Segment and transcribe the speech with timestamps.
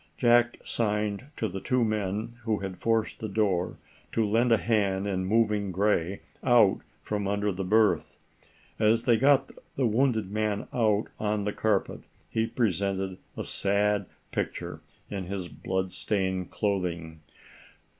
[0.17, 3.77] Jack signed to the two men who had forced the door
[4.11, 8.17] to lend a hand in moving Gray out from under the berth.
[8.79, 12.01] As they got the wounded man out on the carpet
[12.31, 17.21] he presented a sad picture in his bloodstained clothing.